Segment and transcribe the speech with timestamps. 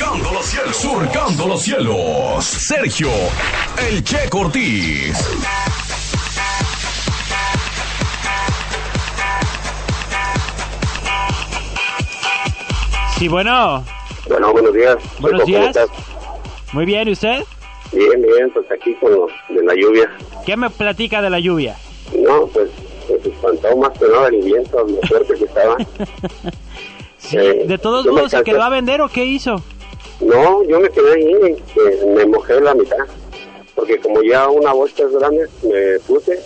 [0.00, 0.76] Surcando los cielos.
[0.76, 2.44] Surcando los cielos.
[2.46, 3.10] Sergio,
[3.86, 5.14] el Che Cortés.
[13.18, 13.84] Sí, bueno.
[14.28, 14.96] Bueno, buenos días.
[15.20, 15.76] Buenos ¿Cómo días.
[16.72, 17.42] Muy bien, ¿y usted?
[17.92, 20.10] Bien, bien, pues aquí con lo de la lluvia.
[20.46, 21.76] ¿Qué me platica de la lluvia?
[22.16, 22.70] No, pues,
[23.06, 25.76] pues espantó más que nada el viento, lo fuerte que estaba.
[27.18, 29.62] Sí, Eh, de todos me modos, ¿se quedó a vender o qué hizo?
[30.20, 32.98] No, yo me quedé ahí, eh, me mojé la mitad.
[33.74, 36.38] Porque como ya una bolsa es grande, me puse.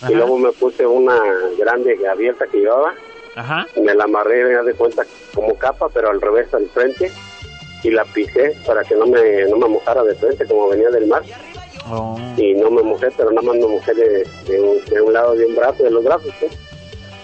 [0.00, 0.10] Ajá.
[0.10, 1.20] Y luego me puse una
[1.58, 2.94] grande abierta que llevaba.
[3.36, 3.66] Ajá.
[3.76, 7.10] Me la amarré, me de cuenta, como capa, pero al revés, al frente.
[7.82, 11.06] Y la pisé para que no me, no me mojara de frente, como venía del
[11.06, 11.22] mar.
[11.90, 12.18] Oh.
[12.36, 15.34] y no me mojé, pero nada más me mojé de, de un, de un lado
[15.34, 16.34] de un brazo, de los brazos,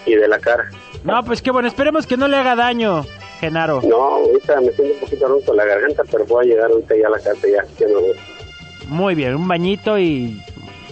[0.07, 0.69] y de la cara.
[1.03, 3.05] No, pues qué bueno, esperemos que no le haga daño,
[3.39, 3.81] Genaro.
[3.83, 7.07] No, ahorita me siento un poquito ronco la garganta, pero voy a llegar ahorita ya
[7.07, 8.15] a la casa, ya, ya me voy.
[8.87, 10.41] Muy bien, un bañito y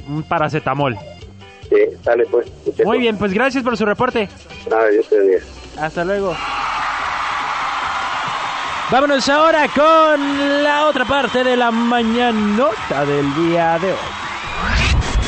[0.08, 0.98] un paracetamol.
[1.70, 2.48] Sí, sale pues.
[2.66, 2.84] muchacho.
[2.86, 4.28] Muy bien, pues gracias por su reporte.
[4.70, 5.42] Nada, Dios te bendiga.
[5.80, 6.36] Hasta luego.
[8.92, 13.98] Vámonos ahora con la otra parte de la mañanota del día de hoy.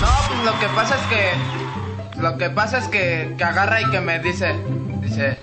[0.01, 1.84] No, pues lo que pasa es que.
[2.19, 4.55] Lo que pasa es que, que agarra y que me dice.
[5.01, 5.37] Dice.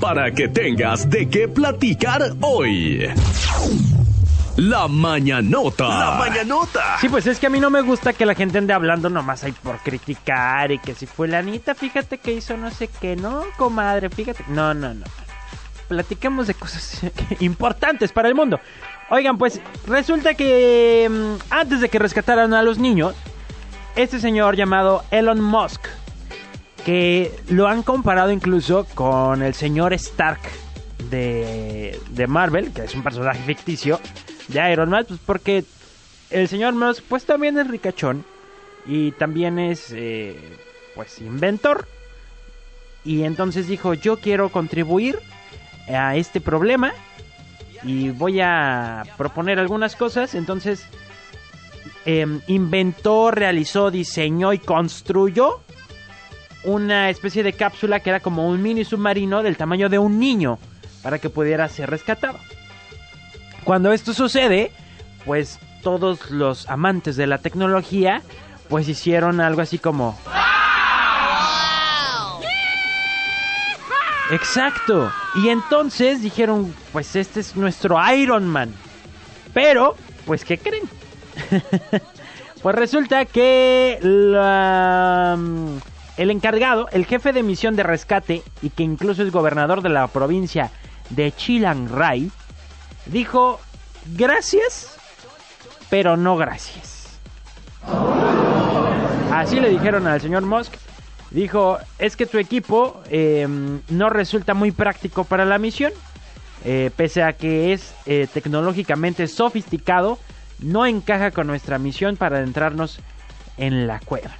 [0.00, 3.08] Para que tengas de qué platicar hoy.
[4.56, 5.86] La mañanota.
[5.86, 6.96] La mañanota.
[6.98, 9.44] Sí, pues es que a mí no me gusta que la gente ande hablando nomás
[9.44, 14.08] ahí por criticar y que si fulanita, fíjate que hizo no sé qué, no, comadre,
[14.08, 14.44] fíjate.
[14.48, 15.04] No, no, no.
[15.88, 17.02] Platiquemos de cosas
[17.40, 18.58] importantes para el mundo.
[19.10, 23.14] Oigan, pues resulta que mm, antes de que rescataran a los niños,
[23.96, 25.86] este señor llamado Elon Musk,
[26.84, 30.40] que lo han comparado incluso con el señor Stark
[31.10, 33.98] de, de Marvel, que es un personaje ficticio
[34.48, 35.64] de Iron Man, pues porque
[36.30, 38.24] el señor Musk pues también es ricachón
[38.86, 40.38] y también es eh,
[40.94, 41.88] pues inventor.
[43.04, 45.18] Y entonces dijo, yo quiero contribuir
[45.88, 46.92] a este problema
[47.82, 50.34] y voy a proponer algunas cosas.
[50.34, 50.86] Entonces
[52.06, 55.60] em, inventó, realizó, diseñó y construyó
[56.64, 60.58] una especie de cápsula que era como un mini submarino del tamaño de un niño
[61.02, 62.38] para que pudiera ser rescatado.
[63.64, 64.72] Cuando esto sucede,
[65.24, 68.22] pues todos los amantes de la tecnología
[68.68, 70.18] pues hicieron algo así como
[74.30, 75.12] Exacto.
[75.36, 78.74] Y entonces dijeron, pues este es nuestro Iron Man.
[79.54, 80.82] Pero, pues ¿qué creen?
[82.62, 85.76] pues resulta que mm,
[86.16, 90.06] el encargado, el jefe de misión de rescate y que incluso es gobernador de la
[90.08, 90.70] provincia
[91.10, 92.30] de Chiang Rai,
[93.06, 93.60] dijo,
[94.16, 94.96] gracias,
[95.90, 97.18] pero no gracias.
[99.32, 100.74] Así le dijeron al señor Musk.
[101.30, 103.46] Dijo, es que tu equipo eh,
[103.88, 105.92] no resulta muy práctico para la misión.
[106.64, 110.18] Eh, pese a que es eh, tecnológicamente sofisticado,
[110.58, 113.00] no encaja con nuestra misión para adentrarnos
[113.56, 114.36] en la cueva.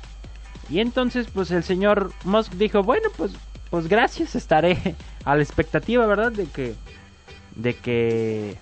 [0.69, 3.33] Y entonces, pues el señor Musk dijo, bueno, pues,
[3.71, 6.33] pues gracias, estaré a la expectativa, ¿verdad?
[6.33, 6.75] De que,
[7.55, 8.57] de que,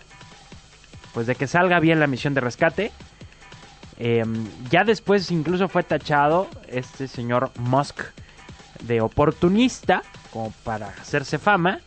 [1.13, 2.93] pues de que salga bien la misión de rescate.
[3.99, 4.25] Eh,
[4.71, 8.01] ya después incluso fue tachado este señor Musk
[8.83, 11.81] de oportunista, como para hacerse fama.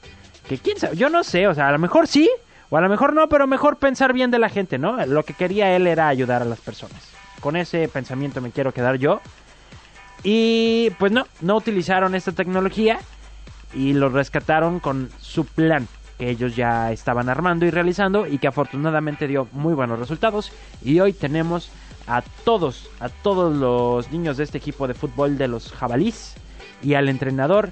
[0.48, 2.30] Que quién sabe, yo no sé, o sea, a lo mejor sí,
[2.70, 5.06] o a lo mejor no, pero mejor pensar bien de la gente, ¿no?
[5.06, 7.10] Lo que quería él era ayudar a las personas.
[7.40, 9.22] Con ese pensamiento me quiero quedar yo.
[10.24, 13.00] Y pues no, no utilizaron esta tecnología
[13.74, 18.48] y lo rescataron con su plan que ellos ya estaban armando y realizando y que
[18.48, 20.52] afortunadamente dio muy buenos resultados.
[20.84, 21.70] Y hoy tenemos
[22.08, 26.36] a todos, a todos los niños de este equipo de fútbol de los jabalís
[26.82, 27.72] y al entrenador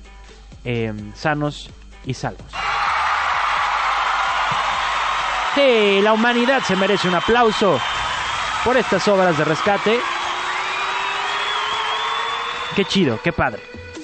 [0.64, 1.70] eh, sanos
[2.06, 2.65] y salvos.
[5.58, 7.80] La humanidad se merece un aplauso
[8.66, 10.00] por estas obras de rescate.
[12.76, 13.62] Qué chido, qué padre.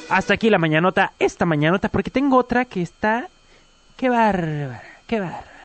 [0.10, 3.28] Hasta aquí la mañanota, esta mañanota, porque tengo otra que está...
[3.98, 5.51] Qué bárbara, qué bárbara.